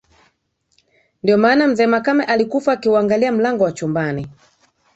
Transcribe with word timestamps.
Ndiyo 1.23 1.37
maana 1.37 1.67
mzee 1.67 1.85
Makame 1.87 2.23
alikufa 2.23 2.71
akiuangalia 2.71 3.31
mlango 3.31 3.63
wa 3.63 3.71
chumbani 3.71 4.27